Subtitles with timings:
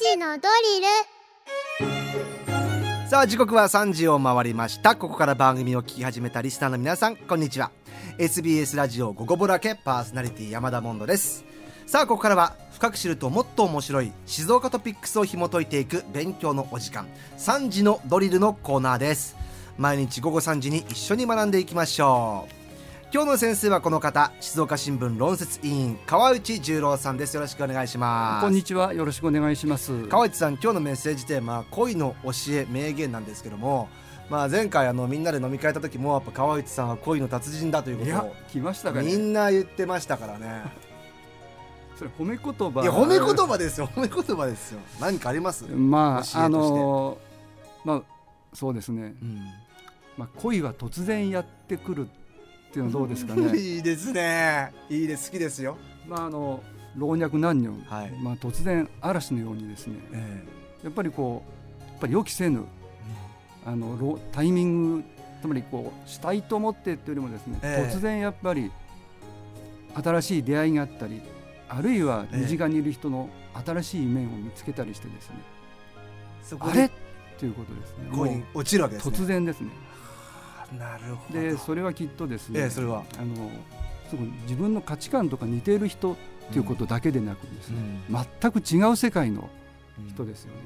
[0.00, 0.86] 時のドリル。
[3.08, 4.96] さあ時刻は3時を回りました。
[4.96, 7.70] ここから番組を聞き始めたリスナーの皆さんこんにちは。
[8.18, 11.44] SBS ラジオ午後ぼらけパーソナリティ山田モンドです。
[11.86, 17.06] さあここからは深く知るともっと面白い静岡トピックスを紐解いていく勉強のお時間
[17.36, 19.36] 3時のドリルのコーナーです。
[19.76, 22.59] 毎日午後3時に一緒に学んでいきましょう。
[23.12, 27.34] 今日の先生はこの方静岡新聞論説委員川内十郎さんです。
[27.34, 28.44] よろしくお願いします。
[28.44, 28.94] こんにちは。
[28.94, 30.06] よろしくお願いします。
[30.06, 33.88] 川内さん今日のメッセージテーマ恋の教え名言なんですけども
[34.28, 40.62] まあ前回あのみんなで飲み会た時もやっぱ川内さんは恋の達人だということを来ましたか、ね、みんな言ってましたからね。
[41.98, 42.82] それ褒め言葉。
[42.82, 43.88] いや褒め言葉ですよ。
[43.88, 44.78] 褒め言葉ですよ。
[45.00, 45.64] 何かあります？
[45.66, 47.18] まああの
[47.84, 48.02] まあ
[48.54, 49.40] そうですね、うん、
[50.16, 52.08] まあ恋は突然やってくる
[52.70, 53.50] っていうのはどうですかね。
[53.58, 54.72] いいですね。
[54.88, 55.30] いいです。
[55.30, 55.76] 好きですよ。
[56.08, 56.62] まああの
[56.96, 61.42] 老若男女、はい、まあ突然嵐のようにですね、えー、やっぱりこ
[61.78, 62.66] うやっぱり予期せぬ、うん、
[63.64, 65.04] あのタイミング
[65.40, 68.70] つまりこうしたいと思ってっていうよりもですね、えー、突然やっぱり
[69.94, 71.20] 新しい出会いがあったり
[71.68, 73.28] あるいは身近にいる人の
[73.64, 75.36] 新しい面を見つけたりしてですね、
[76.52, 76.90] えー、あれっ
[77.38, 78.44] ていうことですね。
[78.54, 79.70] 落ちるわけです、ね、突然ですね。
[80.78, 81.40] なるほど。
[81.40, 83.04] でそれはきっとですね、ええ、それは。
[83.18, 83.50] あの
[84.08, 86.16] すごい自分の価値観とか似ている人っ
[86.50, 87.76] ていうことだけでなくですね、
[88.10, 89.48] うん、全く違う世界の
[90.08, 90.58] 人ですよね、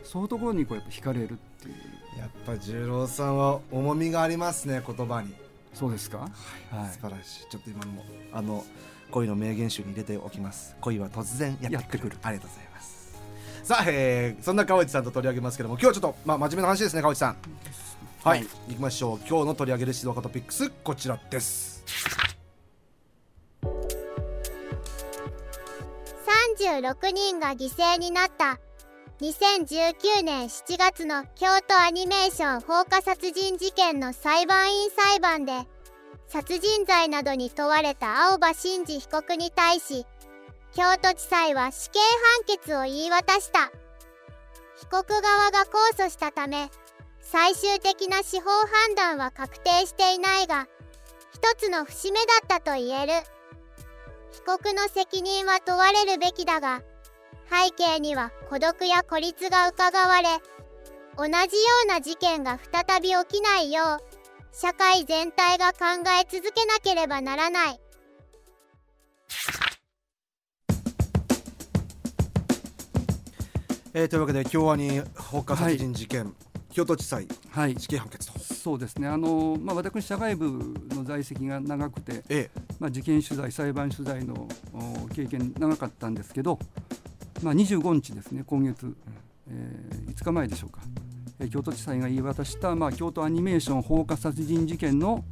[0.00, 1.74] うん、そういうところにこうやっぱ惹かれるっていう。
[2.18, 5.34] やっぱ十郎さんは重みがありますね言葉に。
[5.74, 6.28] そうですか、は
[6.72, 7.50] い、はい、素晴らしい。
[7.50, 7.92] ちょっと今の
[8.32, 8.64] あの
[9.10, 10.74] 恋の名言集に入れておきます。
[10.80, 12.16] 恋は突然やってくる。
[12.22, 12.96] ありがとうございます。
[13.66, 17.36] さあ、えー、そんな川内さんと取り上げますけども今日はちょっと、まあ、真面目な話ですね川内さん
[18.26, 19.18] はい、行きましょう。
[19.18, 21.84] 今日の取り上げる静岡トピックスこちらです。
[26.42, 28.58] 36人が犠牲になった。
[29.20, 35.52] 2019年7月の京都アニメーション放火殺人事件の裁判員裁判で
[36.26, 40.04] 殺人罪などに問われた青葉真司被告に対し
[40.74, 43.70] 京都地裁は死刑判決を言い渡した。
[44.80, 46.70] 被告側が控訴したため
[47.28, 50.68] 最終的な司法判断は確定していないが
[51.34, 53.12] 一つの節目だったと言える。
[54.32, 56.82] 被告の責任は問われるべきだが
[57.50, 60.28] 背景には孤独や孤立がうかがわれ
[61.16, 61.38] 同じよ
[61.84, 65.78] うな事件が再び起きないよう社会全体が考
[66.20, 67.80] え続けなければならない。
[73.94, 78.38] えー、というわけで京アニ放火殺人事件、はい京都地裁、はい、死刑判決と。
[78.38, 79.08] そうですね。
[79.08, 84.46] あの、まあ、私社会部の在籍が長くて、ええ、まあ、事件取材裁判取材の
[85.14, 86.58] 経験長かったんですけど、
[87.42, 88.94] まあ、25日ですね今月、
[89.48, 90.82] えー、5日前でしょうか、
[91.40, 95.24] えー、京都地裁が言い渡した、まあ、京都アニメーション放火殺人事件の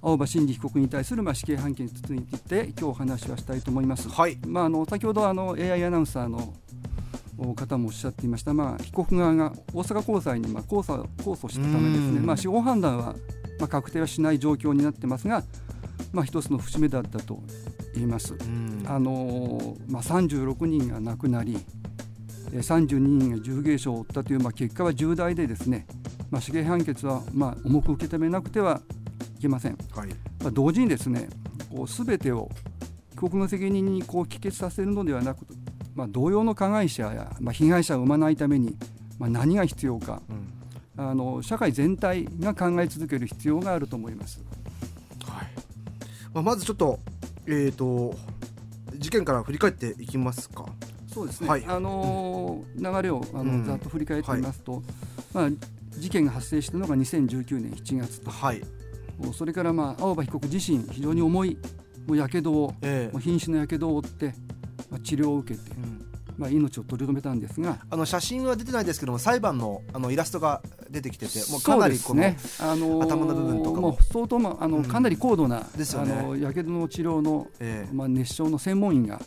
[0.00, 4.08] 青葉真司被告に対するまあ死刑判決について今日お話はしたいと思います。
[4.08, 4.36] はい。
[4.46, 6.54] まあ、あの先ほどあの AI アナウンサーの
[7.54, 13.14] 方もおっしゃっていました、まあ、被告側が大阪高裁にまあ控訴控訴したためですね、まあ、司法判断は
[13.58, 15.42] まあ確定はしない状況になってますが、
[16.12, 17.40] まあ、一つの節目だったと
[17.94, 18.34] 言います。
[18.86, 21.58] あのまあ、36人が亡くなり
[22.50, 25.86] 32人が重軽傷を負ったという、まあ、結果は重大でですね、
[26.30, 28.80] まあ、死刑判決はまあ重く受け止めなくては
[29.38, 29.78] いけません。
[29.94, 30.08] はい。
[30.40, 31.28] まあ、同時にですね
[31.74, 32.50] こう全てを
[33.12, 35.46] 被告の責任にこう帰結させるのではなく
[35.94, 38.76] まあ、同様の加害者や、まあ、被害者を生まないために、
[39.18, 40.22] まあ、何が必要か、
[40.96, 44.40] うん、あの社会全体が考え続ける必要があると思います。
[45.26, 45.46] はい。
[46.32, 46.98] まあ、まずちょっと,、
[47.46, 48.14] えーと、
[48.96, 50.66] 事件から振り返っていきますか。
[51.12, 54.82] そうですね、はい、あのー、流れをあの、うん、ざっと振り返ってみますと、はい、
[55.34, 55.50] まあ、
[55.90, 58.62] 事件が発生したのが2019年7月と、はい、
[59.34, 61.58] それから、まあ、青葉被告自身非常に重い
[62.06, 64.34] もうやけどを、えー、瀕死のやけどを負って
[64.92, 65.70] まあ、治療を受けて、
[66.36, 67.78] まあ、命を取り留めたんですが。
[67.90, 70.60] あの写真は出てないですけども裁判のあのイラストが
[70.90, 73.98] 出てきててもうかなりこの、ね、あの頭の部分とかも。
[74.12, 79.20] 相当、まあ、あのかなり高度な、ですよね、あのやけどの治療の、えー、まあ、熱傷の専門医が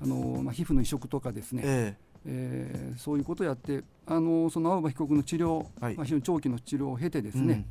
[0.00, 7.66] あの、まあ、皮膚の移植とかですね、えーえー、そういうことをやってあのその青葉被告の治療、はい、まあ、非常に長期の治療を経てですね、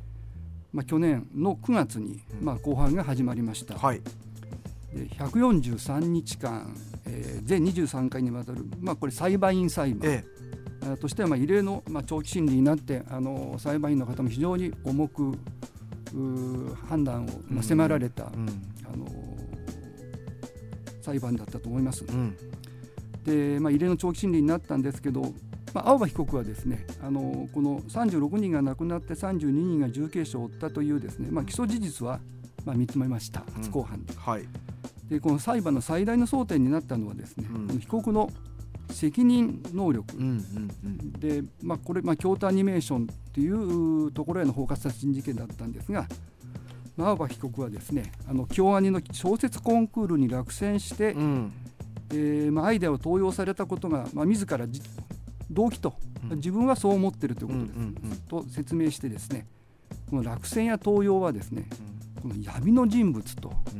[0.74, 3.78] うん、まあ、去年の9月に、まあ、公判が始まりました。
[3.78, 4.02] はい
[4.94, 10.24] で143日間、えー、全23回にわたる、まあ、これ裁判員裁判、え
[10.84, 15.32] え、としてはまあ異例の、まあ、長期審理になってあの裁判員の方も非常に重く
[16.88, 18.46] 判断を、まあ、迫られた、うん、
[18.92, 19.06] あの
[21.00, 22.04] 裁判だったと思います。
[22.04, 22.36] うん、
[23.24, 25.22] で、まあ、異例の長期審理になったんですけど、
[25.72, 32.20] まあ、青葉被告はですねあのこの36人が亡くなって32人が重軽傷を負ったというですね、まあ、起訴事実は
[32.64, 33.42] まあ認めました。
[33.54, 34.12] 初公判で。
[34.12, 34.20] うん。
[34.20, 34.44] はい、
[35.12, 38.30] でこの裁判の最大の争点になったのはですね、うん、この被告の
[38.90, 46.06] 責任能力、うんうんうん、で、まあ、これ、まあ、京都アニメーションというところへの放火殺人事件だったんですが、
[46.96, 51.52] まあ、青葉被告はですねあの京アニの小説コンクールに落選して、うん、
[52.10, 54.66] えー、まあ、アイデアを盗用されたことが、まあ、自ら
[55.50, 55.94] 動機と、
[56.30, 59.46] うん、自分はそう思っているということです、うんうんうん、と説明してですね
[60.08, 61.68] この落選や盗用はですね、
[62.22, 63.76] この闇の人物と、う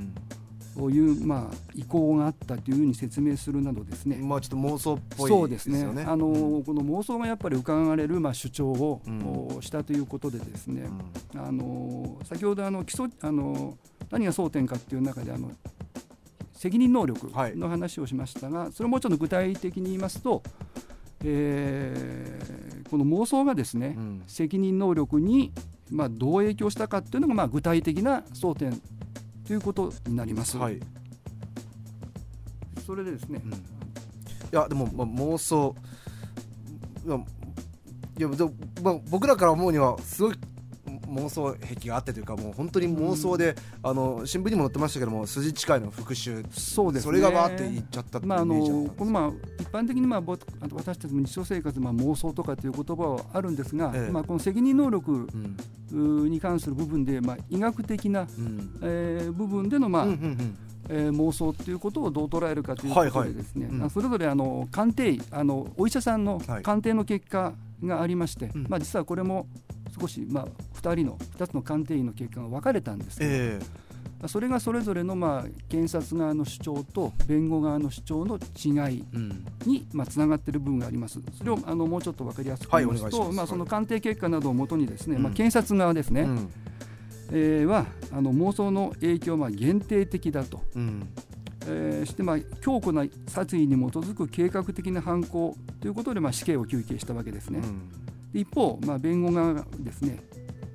[0.90, 6.04] いう、まあ、意向があったというふうに説明するなどですね、まあ、ちょっと妄想っぽい、ね、そうですね。
[6.06, 10.88] あの、うん、この妄想がやっぱり伺われる、まあ、主張を、うん、したということでですね、
[11.34, 13.76] うん、あの先ほどあの基礎あの
[14.10, 15.50] 何が争点かっていう中であの
[16.54, 20.42] 責任能力の話をしましたが、はい、それをもうちょっと具体的に言いますと、
[21.24, 23.96] えー、この妄想がですね、
[24.26, 25.52] 責任能力に
[25.92, 28.80] まあ、どう影響したかっていうのがまあ具体的な争点
[29.46, 30.56] ということになります。
[30.56, 30.80] はい、
[32.86, 33.56] それでですね、うん、い
[34.52, 35.74] やでも、まあ、妄想。
[37.06, 37.16] いや
[38.18, 38.28] いや、
[38.82, 40.36] まあ、僕らから思うにはすごい
[41.12, 49.28] 妄想癖があってというかもう本当に妄想で、うん、あの新聞にも載ってましたけども筋近いの復讐そうです、ね、それがわーって言っちゃったっていうイメージあのこのまあ
[49.60, 55.28] 一般的にまあ私たちも日常生活まあ妄想とかという言葉はあるんですが、ええ、まあこの責任能力
[55.92, 60.58] に関する部分でまあ医学的な、うん、えー、部分でのまあ、うんうんうん。
[60.88, 63.82] えー、妄想ということをどう捉えるかということでですね、はいはい。
[63.84, 67.52] うん、それぞれあの鑑定あのお医者さんの鑑定の結果
[67.84, 69.46] がありまして、はい、まあ、実はこれも
[69.98, 79.04] 少し、まあ、2人の2つの鑑定員の結果が分かれたんですけど、えー、それがそれぞれの、まあ、検察側の主張と弁護側の主張の違い
[79.66, 81.20] に、うん、まあ、つながっている部分があります。
[81.36, 86.52] それをあのもうちょっと分かりやすく言いますと、はい、まあ、その鑑定結果などをもとにですね、まあ、検察側ですね、うん、
[87.32, 90.62] えー、はあの妄想の影響は限定的だと。
[90.74, 91.08] うん。
[91.64, 97.60] えー、してまあ強固な殺意に基づく計画的な犯行ということでまあ死刑を求刑したわけですね。
[97.60, 100.18] うん一方、まあ、弁護側がですね、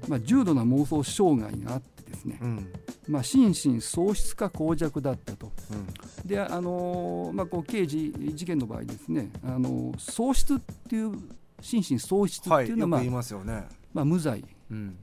[0.08, 2.74] まあ、重度な妄想障害があってですね、うん、
[3.08, 11.14] まあ、心身喪失か耗弱だったと、うん、であのまあ、こう刑事事件の場合ですね、あの喪失っていう
[11.62, 13.68] 心身喪失っていうのは、まあ、ますよね。
[13.94, 14.98] まあ、無罪、うん、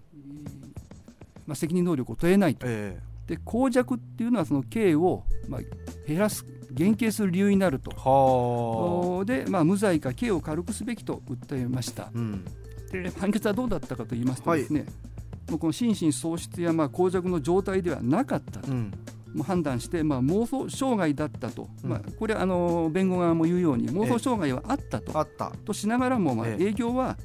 [1.46, 5.60] まあ、責任能力を問えないと、えー、で耗弱っていうのはその刑を、まあ、
[6.06, 9.24] 減らす減刑する理由になると。
[9.24, 12.44] で、まあ、無罪か刑を軽くすべきと訴えました、うん、
[12.90, 18.70] で判決はどうだったかと言いますとですね、はい、もうこの心身喪失やまあ耗弱の状態ではなかったと。
[18.70, 18.92] うん。
[19.34, 27.18] も判断して、まあ、妄想障害だったと、うん、まあ、これはあの弁護側も言うように妄想障害はあったと,、ええ、としながらも、まあ、営業は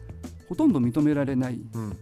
[0.47, 1.97] ほとんど認められない、うん、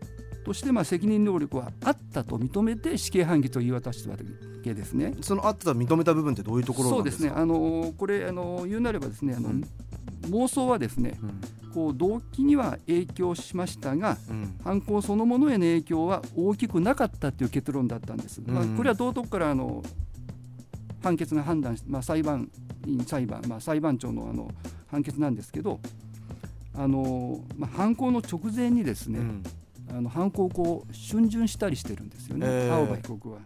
[0.46, 4.24] として、まあ、責任能力はあったと認めて死刑判決を言い渡したわけ。
[4.24, 4.57] です
[4.94, 5.14] ね。
[5.22, 7.32] そのあったと認めた部分ってどういうところそうですね。
[7.34, 9.64] あのこれあの言うなればですねあの、うん、
[10.30, 18.42] 妄想はですね、うん、こう動機には影響しましたが、うん、犯行そのものへの影響は大きくなかったという結論だったんです。
[18.46, 19.84] まあ、これは道徳からあの
[21.02, 22.50] 判決が判断し、まあ、裁判
[22.86, 24.52] 員裁判、まあ、裁判長のあの
[24.88, 25.80] 判決なんですけど
[26.74, 29.20] あの、まあ、犯行の直前にですね、
[29.90, 33.40] あの犯行をこう逡巡したりしてるんですよね、えー、青葉被告は。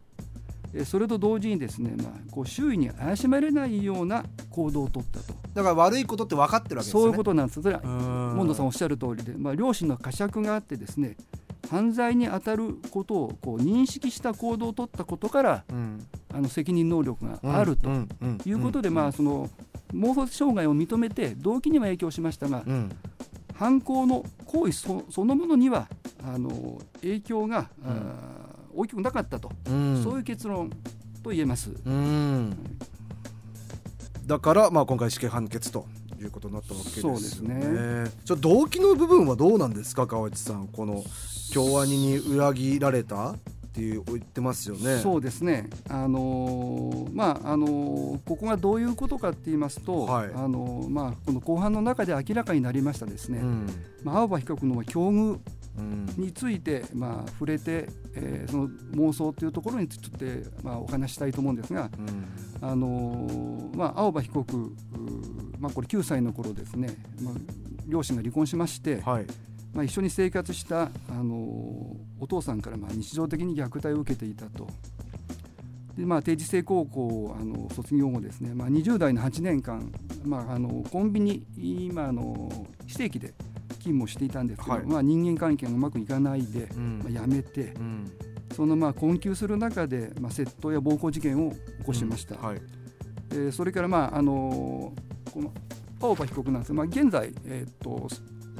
[0.86, 5.34] それと同時にですね、まあ、こう周囲に怪しまれないような行動を取ったと。
[5.54, 7.02] だから悪いことって分かってるわけですね。
[7.02, 11.18] そういうことなんですそれはモンドさんおっしゃる通りで、まあ、両親の呵責があってですね
[11.70, 17.90] 犯罪に当たることをこう認識した行動を取ったことから、うん、あの責任能力があると
[18.46, 19.50] いうことで、まあ、その
[19.94, 22.92] 妄想障害を認めて動機には影響しましたが、うん、
[23.54, 25.88] 犯行の行為そのものには
[26.24, 28.12] あの影響が、うん、
[28.76, 30.70] 大きくなかったと、うん、そういう結論
[31.24, 31.72] と言えます。
[34.26, 35.86] だから、まあ、今回死刑判決と
[36.20, 37.02] いうことになったわけですね。
[37.02, 41.04] そうですねちょ動機の部分はどうなんですか川内さんこの
[41.52, 43.36] 京アニに裏切られた
[43.72, 45.00] っていう言ってますよね。
[45.00, 45.70] そうですね。
[45.90, 53.40] あのー、まああのー、ここがどういうことかって言いますと、はい、あのー、まあこの後半の中で明らかになりましたですね。
[53.40, 53.70] うん、
[54.04, 55.40] まあ青葉被告の境遇
[56.18, 61.90] について、まあ、触れて、えー、その妄想というところについて、まあ、お話したいと思うんですが、
[62.62, 64.76] うん、あのまあ、青葉被告、
[65.60, 66.90] まあ、これ9歳の頃ですね、
[67.22, 67.34] まあ、
[67.88, 69.26] 両親が離婚しまして、はい、
[69.74, 71.36] まあ、一緒に生活した、あの
[72.20, 74.68] お父さんからまあ日常的に虐待を受けていたと。
[75.98, 79.92] でまあ、定時制高校をあの卒業後ですね、まあ、20代の8年間
[80.24, 83.34] まあ、あのコンビニ今あの非正規で
[83.82, 88.12] 勤務をしていたんですけど、はい、まあ、人間関係がうまくいかないで、うん、まあ、辞めて、うん、
[88.56, 92.36] そのまあ困窮する中で、まあ、窃盗や暴行事件を起こしました。
[92.36, 92.62] うんはい、
[93.32, 94.94] えー、それから、まああの
[95.34, 95.52] この
[96.02, 98.08] 青葉被告なんですが、まあ、現在、えー、っと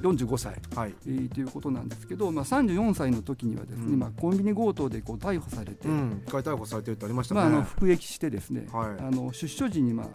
[0.02, 0.96] 45歳、はい。
[1.06, 10.08] えー、ということなんですけど、まあ、34歳の時にはですね、うん、まあ、コンビニ強盗でこう逮捕されて、うん、一回逮捕されてるってありましたね、まあ、あの服役してですね、はい、あの出所時に、まあ、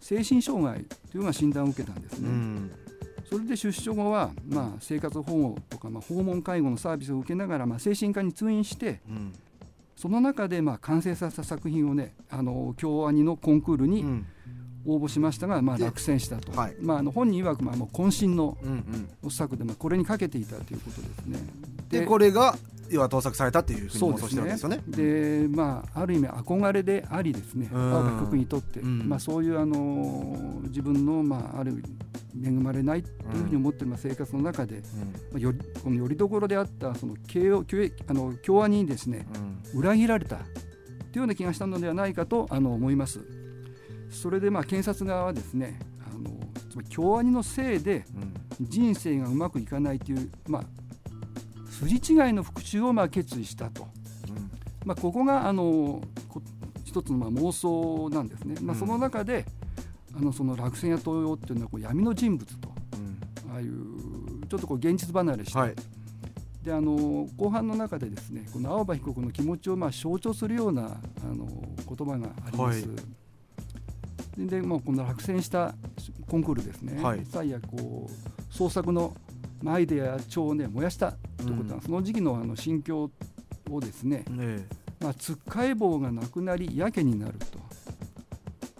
[0.00, 2.28] 精神障害というような診断を受けたんですね。
[2.28, 2.70] うん
[3.30, 9.32] それで出所後は、まあ、生活保護とか、まあ、訪問介護のサービスを受けながら、まあ、精神科に通院して、うん、
[9.96, 14.26] その中で、まあ、完成させた作品をねあの京アニのコンクールに、うん。
[14.86, 18.56] 応募しましたが、まあ、落選したと、はい、まあ、あの本人曰くまあもう渾身の
[19.28, 21.38] 作で、まあ、これにかけていたということですね。
[21.90, 22.56] でこれが
[22.90, 24.82] 要は盗作されたっていうふうに妄想してるんですよね。
[24.88, 31.82] で、まあある意味憧れでありですね、青葉被告にとって、うん、まあそういうあの自分のまあある
[32.42, 34.84] 恵まれないというふうに思っている生活の中で、うん、ま
[35.36, 37.64] あ、よこのよりどころであったその共
[38.08, 39.26] あの共和にですね、
[39.74, 40.44] うん、裏切られたとい
[41.14, 43.20] うような気がしたのではないかとあの思います。
[44.10, 46.30] それでまあ検察側はですねあの
[46.68, 48.04] つまり京アニのせいで
[48.60, 50.64] 人生がうまくいかないという、まあ、
[51.88, 53.88] 筋違いの復讐をまあ決意したと、
[54.28, 54.50] うん、
[54.84, 56.02] まあ、ここがあの
[56.84, 59.44] 一つのまあ妄想なんですね、まあ、その中で、
[60.12, 65.74] うん、あのその落選や東洋っていうのはこう闇の人物と、うん、ああいうちょっとこう現実離れして、はい、
[66.62, 72.88] であの後半の中でですねこの青葉被告の気持ちをまあ象徴するようなあの言葉があります。
[72.88, 74.46] はい。
[74.46, 75.74] で、まあ、この落選した
[76.28, 79.14] コンクールですね、はい、最悪こう創作の
[79.66, 83.10] アイデアや帳を、ね、燃やしたということは、うん、その時期のあの心境
[83.70, 84.66] をですね、ね
[85.00, 87.58] まあ、つっかえ棒がなくなりやけになると。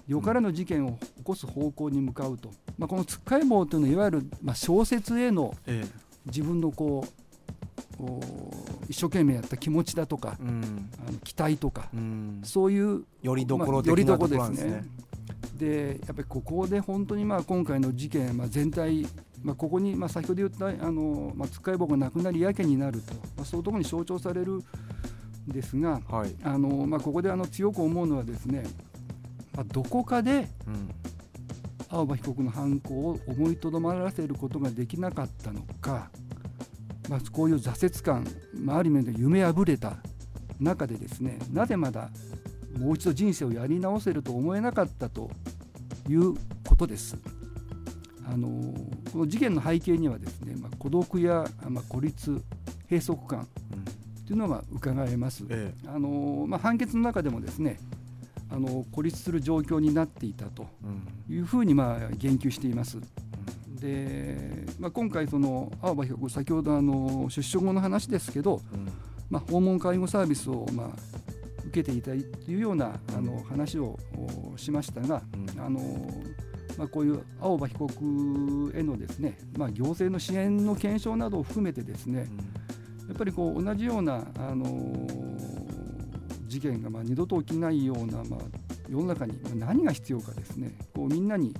[0.07, 5.55] よからぬ事件を起こす方向に向かうと、まあ、このつっかえ棒というのはいわゆる、まあ、小説への
[6.27, 7.21] 自分のこう
[8.89, 14.85] 一生懸命やった気持ちだとか、うん、あの期待とか、うん、そういうよりどころ的なところですね。
[15.57, 19.07] でやっぱりここで本当にまあ今回の事件、まあ、全体、
[19.43, 24.63] まあ、ここにまあ先ほど言ったあの、まあ、つっかい棒がなくなりやけになると、まあ、そういうところに象徴されるん
[25.49, 28.65] ですが、はい、あのまあ、ここであの強く思うのはですね、
[29.55, 30.49] まあ、どこかで、
[31.89, 36.11] 青葉被告の犯行を思いとどまらせることができなかったのか、
[37.09, 39.97] まあ、こういう挫折感、まあ、ある意味で夢破れた
[40.61, 42.11] 中でですねなぜまだ
[42.79, 45.31] もう一度人生をやり直せると思えなかったと
[46.09, 46.35] いう
[46.69, 47.17] ことです。
[48.33, 48.49] あの
[49.13, 52.41] この事件の背景にはですね、まあ、孤独や、まあ、孤立
[52.89, 53.49] 閉塞感
[54.27, 55.45] というのが伺えます。
[55.49, 57.79] ええ、あのまあ、判決の中でもですね
[58.49, 60.67] あの孤立する状況になっていたと
[61.29, 62.99] いうふうにまあ言及しています。
[63.81, 68.89] でまあ、今回、その青葉被告、先ほどあの出所後の話ですけど、うん、
[69.31, 70.89] まあ、訪問介護サービスをまあ
[71.67, 73.99] 受けていたいというようなあの話を
[74.57, 75.23] しましたが、
[75.59, 75.81] あの
[76.79, 82.27] まあ、こういう青葉被告へのですね、まあ、行政の支援の検証などを含めてですね、
[83.09, 85.07] やっぱりこう同じような、あの
[86.47, 88.41] 事件がまあ二度と起きないような、まあ、
[88.89, 91.55] 世の中に何が必要かですねこうみんなに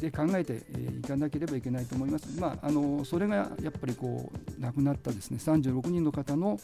[0.00, 0.62] で考えて
[0.98, 2.38] いかなければいけないと思います。
[2.38, 6.60] まあ、あのそれがやっぱりこう亡くなったですね36人の方の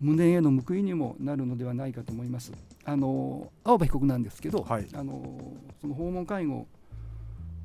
[0.00, 2.52] 無念への報いにもなるのではないかと思います。
[2.84, 6.66] あの青葉被告なんですけど、はい、あのその訪問介護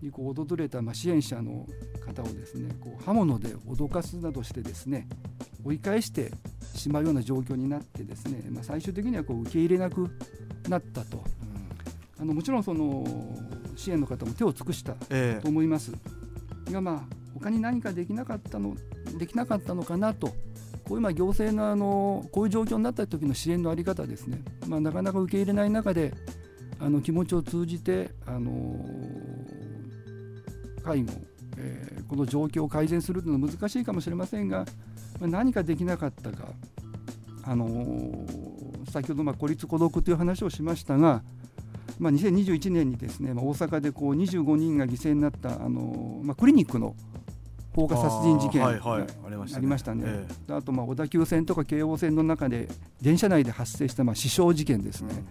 [0.02, 1.66] にこう訪れたまあ支援者の
[2.06, 5.08] 方をですねこう刃物で脅かすなどしてですね
[5.64, 6.32] 追い返して
[6.76, 10.10] しまうような状況になってですね、まあ、最終的にはこう受け入れなく
[10.68, 13.06] なったと、うん、あのもちろんその
[13.76, 15.94] 支援の方も手を尽くしたと思います、
[16.68, 18.76] えー、がまあ他に何かできなかったの
[19.18, 20.34] できなかったのかなと
[20.88, 26.14] こういう行政のあのこういう状況になった時の支援の在り方ですね、まあ、なかなか受け入れない中で
[26.80, 28.86] あの気持ちを通じてあの
[30.84, 31.12] 介護、
[31.58, 34.66] えー、この状況を改善するというのは難しいかもしれませんが、
[35.20, 36.50] まあ、何かできなかったか、
[37.44, 41.24] あのー、先ほどま孤立孤独という話をしましたが、
[42.00, 46.96] まあ、2021年にですね、まあ、大阪でこう25人が犠牲になった、あのーま、クリニックの
[47.74, 48.72] 放火殺人事件あ
[49.30, 49.38] り
[49.68, 52.68] ましたね、ええ、あとまあ小田急線とか京王線の中で
[53.02, 55.28] 電車内で発生したまあ死傷事件ですね、うん。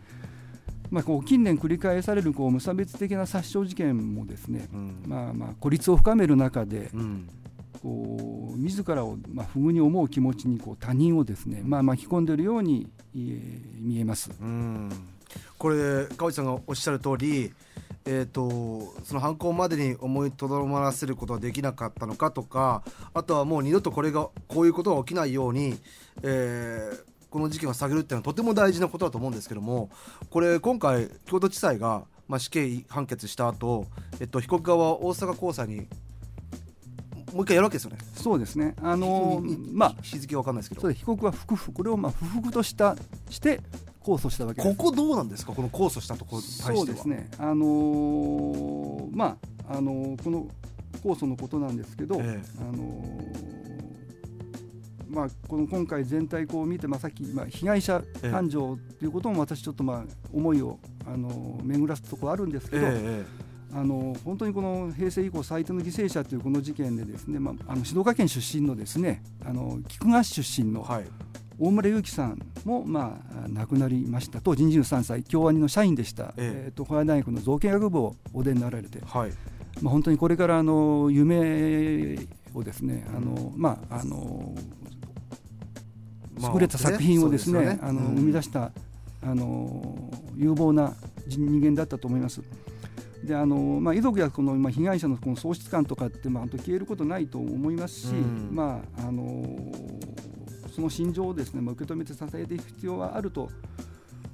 [0.91, 7.29] まあ、こう近年繰り返されるこう無差別的な殺傷事件もですね、うん、まあ、まあ孤立を深める中で、うん、
[7.81, 14.31] こう自らをまあ不遇に思う気持ちにこう他人をですね、まあ、巻き込んでいるように見えます。
[14.41, 14.91] うん。
[15.59, 17.53] これ川内さんがおっしゃる通り
[18.05, 22.83] えーと、その犯行までに思いとどまらせることはできなかったのかとか
[23.15, 25.79] あとはもう二度とこれがこういうことが起きないように、
[26.23, 29.91] えー、この事件を下げるっていうのはとても大事なことだと思うんですけども
[30.31, 33.87] これ今回京都地裁が、まあ、死刑判決した後、
[34.21, 35.87] えっと被告側は大阪高裁に
[37.33, 37.99] もう一回やるわけですよね。
[38.15, 38.75] そうですね。
[38.83, 40.93] あのー、まあ日付は分かんないですけど。
[40.93, 42.95] 被告は不服これをまあ不服とした
[43.31, 43.61] して
[44.03, 45.53] 控訴したわけここどうなんですか？
[45.53, 46.77] この控訴したところに対しては。
[46.77, 47.31] そうですね。
[47.39, 49.37] あのー、ま
[49.69, 50.47] ああのー、この
[51.03, 53.05] 控訴のことなんですけど、ええ、あの
[55.09, 63.27] まあ、この今回全体こう見て、まあ、さっき、まあ、被害者感情ということも私ちょっとまあ思いをあの巡らすところあるんですけど、え
[63.75, 70.83] あの本当にこの平成以降最低の犠牲者というこの事件でですね、まあ、あの静岡県出身のですねあの菊川市出身の
[71.59, 74.41] 大村祐樹さんも、まあ、亡くなりました。
[74.41, 76.71] 当時23歳京アニの社員でした、ええ。
[76.73, 79.31] ー、と小大学の造形学部をお出になられて、はい。
[79.81, 82.19] まあ、本当にこれからあの夢
[82.55, 84.55] をですねあの、まああの
[86.55, 87.79] 優れた作品をですね,、ね。
[87.83, 88.73] あの生み出した
[89.23, 90.95] あの有望な
[91.27, 92.43] 人間だったと思います。
[93.25, 99.45] であのまあ、遺族やこの、まあ、被害者のこの喪失感とかって、まあ、消えることないと思いますし、うん、まああの
[100.75, 103.51] その心情をですね、まあ、受け止めて支えていく必要はあると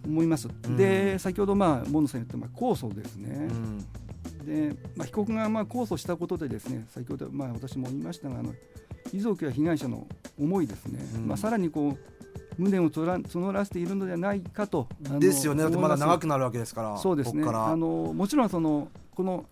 [0.06, 0.48] 思います。
[0.48, 3.48] うん、で先ほど、まあ、モンさん言った、まあ、控訴ですね。
[3.50, 8.54] うん、でまあ、被告がまあ控訴したことでですね先ほど、まあ、私も言いましたがあの
[9.12, 10.06] 遺族や被害者の
[10.38, 11.98] 思いですね、まあ、さらにこう
[12.58, 14.88] 無念を募らせているのではないかと。
[15.00, 17.44] ですよね、だってまだ長くなるわけですから、そうですね。
[17.46, 18.88] あのもちろんその、
[19.18, 19.46] この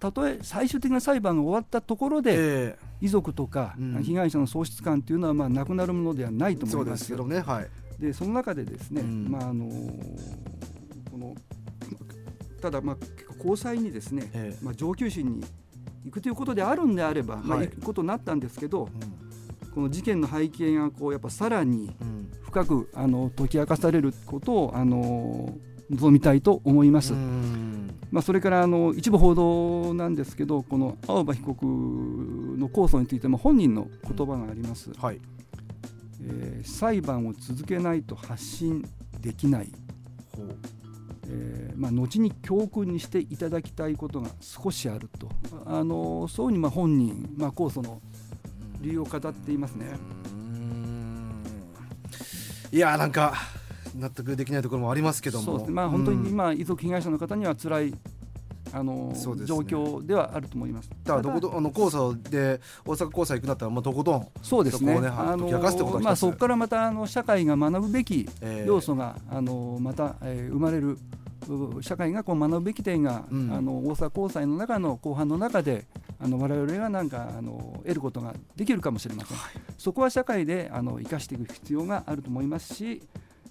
[0.00, 7.08] たとえ最終的な裁判が終わったところで、えー、遺族とか、うん、被害者の喪失感というのは、まあ、なくなるものではないと思います。
[7.08, 7.68] けどね、はい、
[8.00, 9.66] でその中でですね、うん、まああの
[11.10, 11.34] この
[12.62, 12.96] ただ、まあ、
[13.36, 15.44] 高裁にですね、えー、まあ、上級審に
[16.06, 19.70] 行くということであるんであれば、はい、まあ、行くことになったんですけど、うん。
[19.74, 21.94] この事件の背景がこうやっぱさらに
[22.42, 25.54] 深くあの解き明かされることをあの
[25.92, 27.12] 望みたいと思います。
[28.10, 35.20] まあ、それからあの一部報道なんですけどこの青葉被告の控訴についても本人の言葉があります、うんはい、
[36.22, 38.86] えー、裁判を続けないと発信
[39.20, 39.72] できない、
[41.26, 45.30] えーまあ、後に教訓にしていただきたいことが少しあると。
[45.64, 48.02] あのそうにまあ本人、まあ、控訴の
[48.82, 49.86] 理由を語っていますね。
[52.70, 53.34] いやなんか
[53.94, 57.94] 納得できないところもありますけども、まあ、本当に今、遺族被害者の方には辛い
[58.72, 60.88] あの、ね、状況ではあると思います。
[60.88, 62.00] だからどこどあの高裁
[62.30, 64.94] で大阪高裁行くんだったらまあどこどんそうですね。
[64.94, 68.26] そこ、ね、あのまあそこからまたあの社会が学ぶべき
[68.66, 70.98] 要素が、えー、あのまた、えー、生まれる
[71.80, 75.86] 社会がこう学ぶべき点が、うん、あの大阪高裁の中の後半の中で
[76.20, 83.02] あの我々はなんかあの得ることができるかもしれません、はい、そこは社会であの生かしていく必要があると思いますし、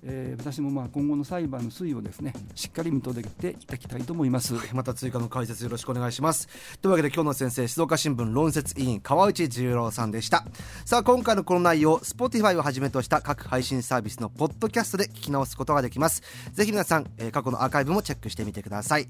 [0.04, 6.48] えー、私もまあ今後の裁判の推移をですねしっかり見届けていただきたいと思います、はい、また追加の解説よろしくお願いします。
[6.82, 10.46] というわけで今日の先生静岡新聞論説委員川内十郎さんでした。
[10.86, 16.22] さあ今回のこの内容 Spotify をはじめとした各配信サービスのポッドキャストで聞き直すことができます。
[16.54, 19.08] ぜひ皆さん、えー、過去のアーカイブもチェックしてみてください。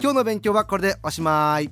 [0.00, 1.70] 今日の勉強はこれでおしまい